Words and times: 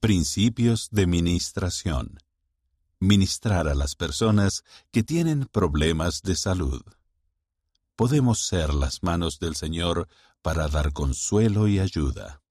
Principios 0.00 0.90
de 0.92 1.08
Ministración. 1.08 2.20
Ministrar 3.00 3.66
a 3.66 3.74
las 3.74 3.96
personas 3.96 4.62
que 4.92 5.02
tienen 5.02 5.46
problemas 5.46 6.22
de 6.22 6.36
salud. 6.36 6.82
Podemos 7.96 8.46
ser 8.46 8.72
las 8.74 9.02
manos 9.02 9.40
del 9.40 9.56
Señor 9.56 10.06
para 10.40 10.68
dar 10.68 10.92
consuelo 10.92 11.66
y 11.66 11.80
ayuda. 11.80 12.42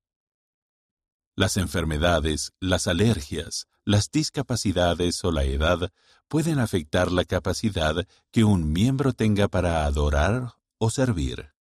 Las 1.37 1.55
enfermedades, 1.55 2.51
las 2.59 2.85
alergias, 2.85 3.67
las 3.85 4.11
discapacidades 4.11 5.23
o 5.23 5.31
la 5.31 5.45
edad 5.45 5.93
pueden 6.27 6.59
afectar 6.59 7.13
la 7.13 7.23
capacidad 7.23 8.05
que 8.31 8.43
un 8.43 8.73
miembro 8.73 9.13
tenga 9.13 9.47
para 9.47 9.85
adorar 9.85 10.55
o 10.79 10.89
servir. 10.89 11.56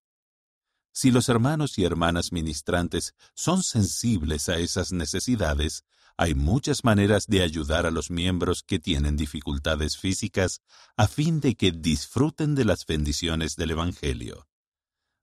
Si 0.95 1.11
los 1.11 1.27
hermanos 1.27 1.77
y 1.77 1.83
hermanas 1.83 2.31
ministrantes 2.31 3.15
son 3.33 3.63
sensibles 3.63 4.47
a 4.47 4.59
esas 4.59 4.93
necesidades, 4.93 5.83
hay 6.15 6.35
muchas 6.35 6.85
maneras 6.85 7.27
de 7.27 7.41
ayudar 7.41 7.85
a 7.85 7.91
los 7.91 8.09
miembros 8.09 8.63
que 8.63 8.79
tienen 8.79 9.17
dificultades 9.17 9.97
físicas 9.97 10.61
a 10.95 11.09
fin 11.09 11.41
de 11.41 11.55
que 11.55 11.73
disfruten 11.73 12.55
de 12.55 12.63
las 12.63 12.85
bendiciones 12.85 13.57
del 13.57 13.71
Evangelio. 13.71 14.47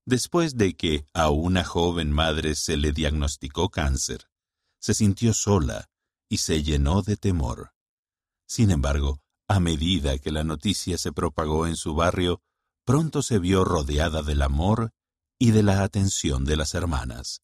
Después 0.04 0.58
de 0.58 0.76
que 0.76 1.06
a 1.14 1.30
una 1.30 1.64
joven 1.64 2.12
madre 2.12 2.54
se 2.54 2.76
le 2.76 2.92
diagnosticó 2.92 3.70
cáncer, 3.70 4.28
se 4.78 4.92
sintió 4.92 5.32
sola 5.32 5.88
y 6.28 6.36
se 6.36 6.62
llenó 6.62 7.00
de 7.00 7.16
temor. 7.16 7.72
Sin 8.46 8.72
embargo, 8.72 9.22
a 9.48 9.58
medida 9.58 10.18
que 10.18 10.32
la 10.32 10.44
noticia 10.44 10.98
se 10.98 11.12
propagó 11.12 11.66
en 11.66 11.76
su 11.76 11.94
barrio, 11.94 12.42
pronto 12.84 13.22
se 13.22 13.38
vio 13.38 13.64
rodeada 13.64 14.22
del 14.22 14.42
amor 14.42 14.92
y 15.42 15.50
de 15.50 15.64
la 15.64 15.82
atención 15.82 16.44
de 16.44 16.56
las 16.56 16.72
hermanas. 16.72 17.42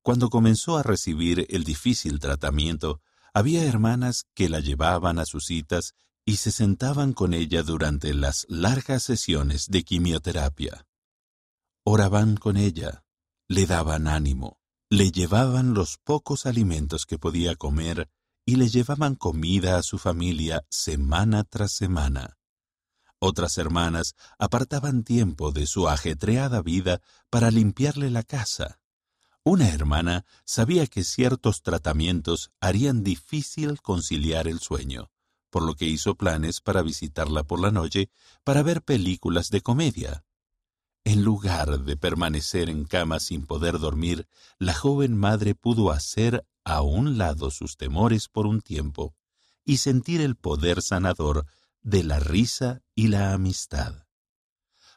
Cuando 0.00 0.30
comenzó 0.30 0.78
a 0.78 0.82
recibir 0.82 1.46
el 1.50 1.64
difícil 1.64 2.18
tratamiento, 2.18 3.02
había 3.34 3.62
hermanas 3.66 4.24
que 4.34 4.48
la 4.48 4.60
llevaban 4.60 5.18
a 5.18 5.26
sus 5.26 5.44
citas 5.44 5.92
y 6.24 6.36
se 6.36 6.50
sentaban 6.50 7.12
con 7.12 7.34
ella 7.34 7.62
durante 7.62 8.14
las 8.14 8.46
largas 8.48 9.02
sesiones 9.02 9.66
de 9.68 9.82
quimioterapia. 9.82 10.86
Oraban 11.84 12.38
con 12.38 12.56
ella, 12.56 13.04
le 13.48 13.66
daban 13.66 14.08
ánimo, 14.08 14.58
le 14.88 15.10
llevaban 15.10 15.74
los 15.74 15.98
pocos 15.98 16.46
alimentos 16.46 17.04
que 17.04 17.18
podía 17.18 17.54
comer 17.54 18.08
y 18.46 18.56
le 18.56 18.70
llevaban 18.70 19.14
comida 19.14 19.76
a 19.76 19.82
su 19.82 19.98
familia 19.98 20.64
semana 20.70 21.44
tras 21.44 21.72
semana. 21.72 22.39
Otras 23.22 23.58
hermanas 23.58 24.16
apartaban 24.38 25.04
tiempo 25.04 25.52
de 25.52 25.66
su 25.66 25.88
ajetreada 25.88 26.62
vida 26.62 27.02
para 27.28 27.50
limpiarle 27.50 28.10
la 28.10 28.22
casa. 28.22 28.80
Una 29.44 29.68
hermana 29.68 30.24
sabía 30.46 30.86
que 30.86 31.04
ciertos 31.04 31.62
tratamientos 31.62 32.50
harían 32.60 33.04
difícil 33.04 33.82
conciliar 33.82 34.48
el 34.48 34.58
sueño, 34.58 35.10
por 35.50 35.62
lo 35.62 35.74
que 35.74 35.84
hizo 35.84 36.14
planes 36.14 36.62
para 36.62 36.80
visitarla 36.80 37.44
por 37.44 37.60
la 37.60 37.70
noche 37.70 38.10
para 38.42 38.62
ver 38.62 38.80
películas 38.82 39.50
de 39.50 39.60
comedia. 39.60 40.24
En 41.04 41.22
lugar 41.22 41.80
de 41.80 41.96
permanecer 41.98 42.70
en 42.70 42.84
cama 42.84 43.20
sin 43.20 43.44
poder 43.44 43.78
dormir, 43.78 44.28
la 44.58 44.72
joven 44.72 45.14
madre 45.14 45.54
pudo 45.54 45.90
hacer 45.90 46.46
a 46.64 46.80
un 46.80 47.18
lado 47.18 47.50
sus 47.50 47.76
temores 47.76 48.28
por 48.28 48.46
un 48.46 48.62
tiempo 48.62 49.14
y 49.64 49.76
sentir 49.76 50.22
el 50.22 50.36
poder 50.36 50.80
sanador 50.80 51.46
de 51.82 52.02
la 52.04 52.20
risa 52.20 52.82
y 52.94 53.08
la 53.08 53.32
amistad. 53.32 54.06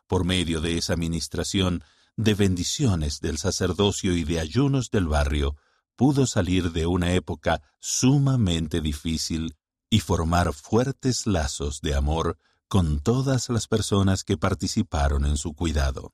Por 0.08 0.26
medio 0.26 0.62
de 0.62 0.78
esa 0.78 0.94
administración 0.94 1.84
de 2.16 2.34
bendiciones 2.36 3.20
del 3.20 3.38
sacerdocio 3.38 4.16
y 4.16 4.24
de 4.24 4.40
ayunos 4.40 4.92
del 4.92 5.08
barrio, 5.08 5.56
pudo 5.96 6.26
salir 6.28 6.72
de 6.72 6.86
una 6.86 7.14
época 7.14 7.62
sumamente 7.80 8.82
difícil 8.82 9.56
y 9.90 10.00
formar 10.00 10.54
fuertes 10.54 11.28
lazos 11.28 11.82
de 11.82 11.96
amor 11.96 12.38
con 12.68 13.00
todas 13.00 13.50
las 13.50 13.68
personas 13.68 14.24
que 14.24 14.38
participaron 14.38 15.26
en 15.26 15.38
su 15.38 15.54
cuidado. 15.54 16.14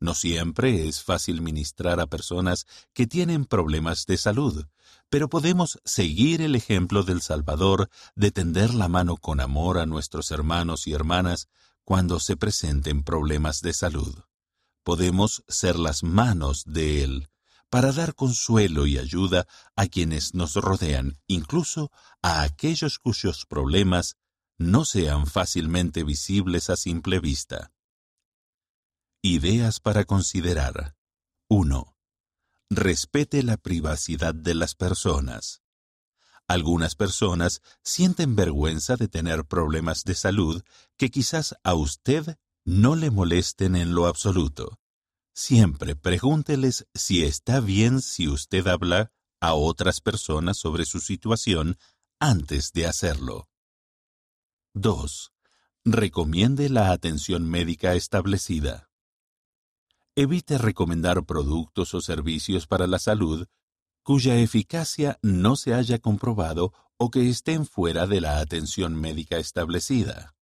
No 0.00 0.14
siempre 0.14 0.88
es 0.88 1.02
fácil 1.02 1.40
ministrar 1.40 2.00
a 2.00 2.06
personas 2.06 2.66
que 2.92 3.06
tienen 3.06 3.44
problemas 3.44 4.06
de 4.06 4.16
salud, 4.16 4.66
pero 5.08 5.28
podemos 5.28 5.80
seguir 5.84 6.42
el 6.42 6.54
ejemplo 6.54 7.04
del 7.04 7.22
Salvador 7.22 7.88
de 8.14 8.30
tender 8.30 8.74
la 8.74 8.88
mano 8.88 9.16
con 9.16 9.40
amor 9.40 9.78
a 9.78 9.86
nuestros 9.86 10.30
hermanos 10.30 10.86
y 10.86 10.92
hermanas 10.92 11.48
cuando 11.84 12.18
se 12.20 12.36
presenten 12.36 13.02
problemas 13.02 13.60
de 13.60 13.72
salud. 13.72 14.14
Podemos 14.82 15.44
ser 15.48 15.78
las 15.78 16.02
manos 16.02 16.64
de 16.66 17.04
Él 17.04 17.28
para 17.70 17.92
dar 17.92 18.14
consuelo 18.14 18.86
y 18.86 18.98
ayuda 18.98 19.46
a 19.74 19.86
quienes 19.86 20.34
nos 20.34 20.54
rodean, 20.54 21.18
incluso 21.26 21.90
a 22.22 22.42
aquellos 22.42 22.98
cuyos 22.98 23.46
problemas 23.46 24.16
no 24.58 24.84
sean 24.84 25.26
fácilmente 25.26 26.04
visibles 26.04 26.70
a 26.70 26.76
simple 26.76 27.18
vista. 27.18 27.73
Ideas 29.26 29.80
para 29.80 30.04
considerar. 30.04 30.96
1. 31.48 31.96
Respete 32.68 33.42
la 33.42 33.56
privacidad 33.56 34.34
de 34.34 34.52
las 34.52 34.74
personas. 34.74 35.62
Algunas 36.46 36.94
personas 36.94 37.62
sienten 37.82 38.36
vergüenza 38.36 38.96
de 38.96 39.08
tener 39.08 39.46
problemas 39.46 40.04
de 40.04 40.14
salud 40.14 40.62
que 40.98 41.10
quizás 41.10 41.54
a 41.64 41.72
usted 41.72 42.36
no 42.66 42.96
le 42.96 43.10
molesten 43.10 43.76
en 43.76 43.94
lo 43.94 44.08
absoluto. 44.08 44.78
Siempre 45.32 45.96
pregúnteles 45.96 46.86
si 46.92 47.24
está 47.24 47.60
bien 47.60 48.02
si 48.02 48.28
usted 48.28 48.66
habla 48.66 49.10
a 49.40 49.54
otras 49.54 50.02
personas 50.02 50.58
sobre 50.58 50.84
su 50.84 51.00
situación 51.00 51.78
antes 52.20 52.72
de 52.74 52.86
hacerlo. 52.86 53.48
2. 54.74 55.32
Recomiende 55.86 56.68
la 56.68 56.92
atención 56.92 57.48
médica 57.48 57.94
establecida. 57.94 58.90
Evite 60.16 60.58
recomendar 60.58 61.24
productos 61.24 61.92
o 61.92 62.00
servicios 62.00 62.68
para 62.68 62.86
la 62.86 63.00
salud 63.00 63.48
cuya 64.04 64.38
eficacia 64.38 65.18
no 65.22 65.56
se 65.56 65.74
haya 65.74 65.98
comprobado 65.98 66.72
o 66.98 67.10
que 67.10 67.28
estén 67.28 67.66
fuera 67.66 68.06
de 68.06 68.20
la 68.20 68.38
atención 68.38 68.94
médica 68.94 69.38
establecida. 69.38 70.36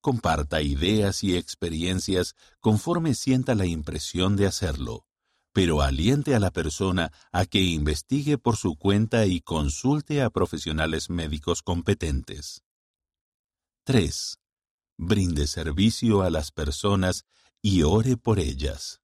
Comparta 0.00 0.62
ideas 0.62 1.22
y 1.22 1.36
experiencias 1.36 2.34
conforme 2.58 3.14
sienta 3.14 3.54
la 3.54 3.66
impresión 3.66 4.34
de 4.34 4.46
hacerlo, 4.46 5.06
pero 5.52 5.82
aliente 5.82 6.34
a 6.34 6.40
la 6.40 6.50
persona 6.50 7.12
a 7.32 7.44
que 7.44 7.60
investigue 7.60 8.38
por 8.38 8.56
su 8.56 8.76
cuenta 8.76 9.26
y 9.26 9.40
consulte 9.40 10.22
a 10.22 10.30
profesionales 10.30 11.10
médicos 11.10 11.62
competentes. 11.62 12.62
3. 13.84 14.38
Brinde 14.96 15.46
servicio 15.46 16.22
a 16.22 16.30
las 16.30 16.50
personas 16.50 17.26
y 17.62 17.82
ore 17.82 18.16
por 18.16 18.38
ellas. 18.38 19.00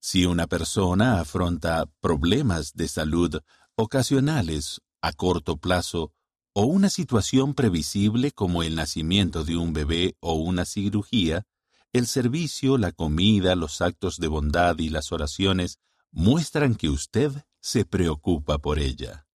Si 0.00 0.24
una 0.24 0.46
persona 0.46 1.20
afronta 1.20 1.86
problemas 2.00 2.74
de 2.74 2.86
salud 2.86 3.40
ocasionales 3.74 4.80
a 5.00 5.12
corto 5.12 5.56
plazo 5.56 6.12
o 6.52 6.64
una 6.64 6.90
situación 6.90 7.54
previsible 7.54 8.30
como 8.30 8.62
el 8.62 8.76
nacimiento 8.76 9.44
de 9.44 9.56
un 9.56 9.72
bebé 9.72 10.16
o 10.20 10.34
una 10.34 10.64
cirugía, 10.64 11.44
el 11.92 12.06
servicio, 12.06 12.78
la 12.78 12.92
comida, 12.92 13.56
los 13.56 13.80
actos 13.80 14.18
de 14.18 14.28
bondad 14.28 14.78
y 14.78 14.88
las 14.88 15.12
oraciones 15.12 15.78
muestran 16.12 16.76
que 16.76 16.88
usted 16.88 17.32
se 17.60 17.84
preocupa 17.84 18.58
por 18.58 18.78
ella. 18.78 19.26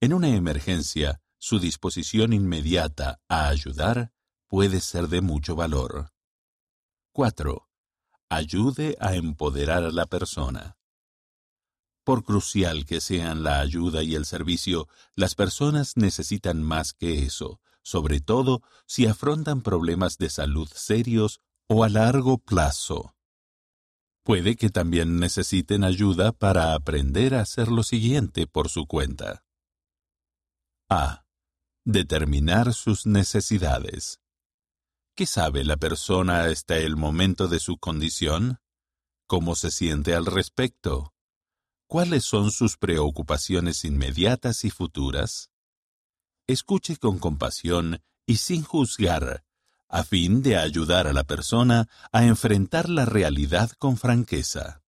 En 0.00 0.12
una 0.12 0.28
emergencia, 0.28 1.22
su 1.38 1.58
disposición 1.58 2.32
inmediata 2.32 3.20
a 3.28 3.48
ayudar 3.48 4.12
puede 4.46 4.80
ser 4.80 5.08
de 5.08 5.20
mucho 5.20 5.56
valor. 5.56 6.12
4 7.12 7.71
ayude 8.34 8.96
a 8.98 9.14
empoderar 9.14 9.84
a 9.84 9.90
la 9.90 10.06
persona. 10.06 10.78
Por 12.04 12.24
crucial 12.24 12.86
que 12.86 13.00
sean 13.00 13.42
la 13.42 13.60
ayuda 13.60 14.02
y 14.02 14.14
el 14.14 14.24
servicio, 14.24 14.88
las 15.14 15.34
personas 15.34 15.96
necesitan 15.96 16.62
más 16.62 16.94
que 16.94 17.22
eso, 17.22 17.60
sobre 17.82 18.20
todo 18.20 18.62
si 18.86 19.06
afrontan 19.06 19.60
problemas 19.60 20.16
de 20.16 20.30
salud 20.30 20.68
serios 20.74 21.40
o 21.68 21.84
a 21.84 21.88
largo 21.88 22.38
plazo. 22.38 23.14
Puede 24.24 24.56
que 24.56 24.70
también 24.70 25.18
necesiten 25.18 25.84
ayuda 25.84 26.32
para 26.32 26.74
aprender 26.74 27.34
a 27.34 27.40
hacer 27.40 27.68
lo 27.68 27.82
siguiente 27.82 28.46
por 28.46 28.70
su 28.70 28.86
cuenta. 28.86 29.44
A. 30.88 31.26
Determinar 31.84 32.72
sus 32.72 33.04
necesidades. 33.04 34.21
¿Qué 35.14 35.26
sabe 35.26 35.62
la 35.62 35.76
persona 35.76 36.44
hasta 36.44 36.78
el 36.78 36.96
momento 36.96 37.46
de 37.46 37.58
su 37.58 37.76
condición? 37.76 38.60
¿Cómo 39.26 39.56
se 39.56 39.70
siente 39.70 40.14
al 40.14 40.24
respecto? 40.24 41.12
¿Cuáles 41.86 42.24
son 42.24 42.50
sus 42.50 42.78
preocupaciones 42.78 43.84
inmediatas 43.84 44.64
y 44.64 44.70
futuras? 44.70 45.50
Escuche 46.46 46.96
con 46.96 47.18
compasión 47.18 48.02
y 48.24 48.36
sin 48.36 48.62
juzgar, 48.62 49.44
a 49.86 50.02
fin 50.02 50.42
de 50.42 50.56
ayudar 50.56 51.06
a 51.06 51.12
la 51.12 51.24
persona 51.24 51.90
a 52.10 52.24
enfrentar 52.24 52.88
la 52.88 53.04
realidad 53.04 53.70
con 53.72 53.98
franqueza. 53.98 54.82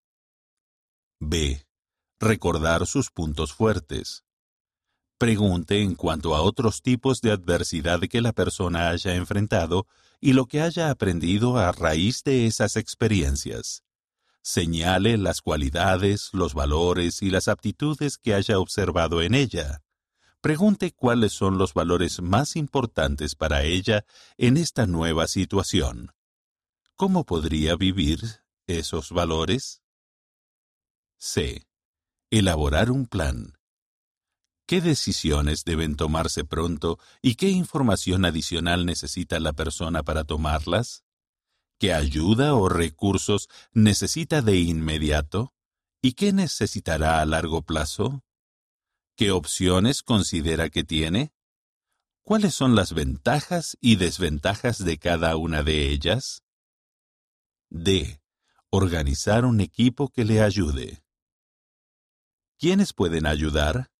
B. 1.20 1.66
Recordar 2.18 2.86
sus 2.86 3.10
puntos 3.10 3.52
fuertes. 3.52 4.23
Pregunte 5.24 5.80
en 5.80 5.94
cuanto 5.94 6.36
a 6.36 6.42
otros 6.42 6.82
tipos 6.82 7.22
de 7.22 7.32
adversidad 7.32 7.98
que 8.10 8.20
la 8.20 8.34
persona 8.34 8.90
haya 8.90 9.14
enfrentado 9.14 9.86
y 10.20 10.34
lo 10.34 10.44
que 10.44 10.60
haya 10.60 10.90
aprendido 10.90 11.56
a 11.56 11.72
raíz 11.72 12.22
de 12.24 12.44
esas 12.46 12.76
experiencias. 12.76 13.84
Señale 14.42 15.16
las 15.16 15.40
cualidades, 15.40 16.28
los 16.34 16.52
valores 16.52 17.22
y 17.22 17.30
las 17.30 17.48
aptitudes 17.48 18.18
que 18.18 18.34
haya 18.34 18.58
observado 18.58 19.22
en 19.22 19.34
ella. 19.34 19.80
Pregunte 20.42 20.92
cuáles 20.92 21.32
son 21.32 21.56
los 21.56 21.72
valores 21.72 22.20
más 22.20 22.54
importantes 22.54 23.34
para 23.34 23.62
ella 23.62 24.04
en 24.36 24.58
esta 24.58 24.86
nueva 24.86 25.26
situación. 25.26 26.12
¿Cómo 26.96 27.24
podría 27.24 27.76
vivir 27.76 28.20
esos 28.66 29.08
valores? 29.08 29.80
C. 31.16 31.66
Elaborar 32.28 32.90
un 32.90 33.06
plan. 33.06 33.54
¿Qué 34.66 34.80
decisiones 34.80 35.64
deben 35.64 35.94
tomarse 35.94 36.44
pronto 36.44 36.98
y 37.20 37.34
qué 37.34 37.50
información 37.50 38.24
adicional 38.24 38.86
necesita 38.86 39.38
la 39.38 39.52
persona 39.52 40.02
para 40.02 40.24
tomarlas? 40.24 41.04
¿Qué 41.78 41.92
ayuda 41.92 42.54
o 42.54 42.70
recursos 42.70 43.48
necesita 43.72 44.40
de 44.40 44.56
inmediato? 44.56 45.52
¿Y 46.00 46.12
qué 46.12 46.32
necesitará 46.32 47.20
a 47.20 47.26
largo 47.26 47.62
plazo? 47.62 48.24
¿Qué 49.16 49.32
opciones 49.32 50.02
considera 50.02 50.70
que 50.70 50.82
tiene? 50.82 51.34
¿Cuáles 52.22 52.54
son 52.54 52.74
las 52.74 52.94
ventajas 52.94 53.76
y 53.82 53.96
desventajas 53.96 54.82
de 54.82 54.98
cada 54.98 55.36
una 55.36 55.62
de 55.62 55.90
ellas? 55.90 56.42
D. 57.68 58.22
Organizar 58.70 59.44
un 59.44 59.60
equipo 59.60 60.08
que 60.08 60.24
le 60.24 60.40
ayude. 60.40 61.04
¿Quiénes 62.58 62.94
pueden 62.94 63.26
ayudar? 63.26 63.93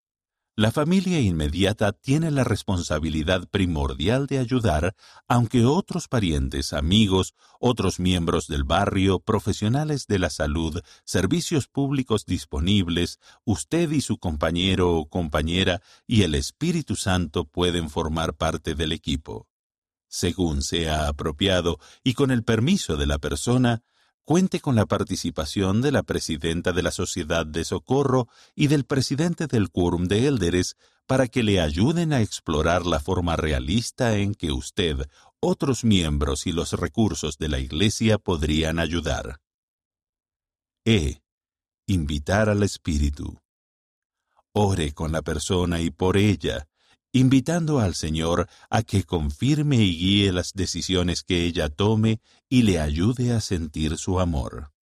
La 0.56 0.70
familia 0.70 1.18
inmediata 1.18 1.90
tiene 1.90 2.30
la 2.30 2.44
responsabilidad 2.44 3.48
primordial 3.48 4.28
de 4.28 4.38
ayudar, 4.38 4.94
aunque 5.26 5.64
otros 5.64 6.06
parientes, 6.06 6.72
amigos, 6.72 7.34
otros 7.58 7.98
miembros 7.98 8.46
del 8.46 8.62
barrio, 8.62 9.18
profesionales 9.18 10.06
de 10.06 10.20
la 10.20 10.30
salud, 10.30 10.80
servicios 11.04 11.66
públicos 11.66 12.24
disponibles, 12.24 13.18
usted 13.42 13.90
y 13.90 14.00
su 14.00 14.18
compañero 14.18 14.92
o 14.94 15.08
compañera 15.08 15.82
y 16.06 16.22
el 16.22 16.36
Espíritu 16.36 16.94
Santo 16.94 17.46
pueden 17.46 17.90
formar 17.90 18.34
parte 18.34 18.76
del 18.76 18.92
equipo. 18.92 19.48
Según 20.06 20.62
sea 20.62 21.08
apropiado 21.08 21.80
y 22.04 22.14
con 22.14 22.30
el 22.30 22.44
permiso 22.44 22.96
de 22.96 23.06
la 23.06 23.18
persona, 23.18 23.82
cuente 24.24 24.60
con 24.60 24.74
la 24.74 24.86
participación 24.86 25.82
de 25.82 25.92
la 25.92 26.02
presidenta 26.02 26.72
de 26.72 26.82
la 26.82 26.90
Sociedad 26.90 27.44
de 27.46 27.64
Socorro 27.64 28.28
y 28.54 28.68
del 28.68 28.84
presidente 28.84 29.46
del 29.46 29.70
Quórum 29.70 30.06
de 30.06 30.26
Élderes 30.26 30.76
para 31.06 31.28
que 31.28 31.42
le 31.42 31.60
ayuden 31.60 32.12
a 32.12 32.22
explorar 32.22 32.86
la 32.86 33.00
forma 33.00 33.36
realista 33.36 34.16
en 34.16 34.34
que 34.34 34.52
usted, 34.52 35.08
otros 35.40 35.84
miembros 35.84 36.46
y 36.46 36.52
los 36.52 36.72
recursos 36.72 37.36
de 37.36 37.48
la 37.48 37.58
Iglesia 37.58 38.18
podrían 38.18 38.78
ayudar. 38.78 39.40
E. 40.86 41.20
Invitar 41.86 42.48
al 42.48 42.62
Espíritu. 42.62 43.42
Ore 44.52 44.92
con 44.92 45.12
la 45.12 45.20
persona 45.20 45.80
y 45.80 45.90
por 45.90 46.16
ella, 46.16 46.66
invitando 47.14 47.78
al 47.78 47.94
Señor 47.94 48.48
a 48.68 48.82
que 48.82 49.04
confirme 49.04 49.76
y 49.76 49.96
guíe 49.96 50.32
las 50.32 50.52
decisiones 50.52 51.22
que 51.22 51.44
ella 51.44 51.68
tome 51.68 52.20
y 52.48 52.62
le 52.62 52.80
ayude 52.80 53.32
a 53.32 53.40
sentir 53.40 53.96
su 53.98 54.18
amor. 54.18 54.73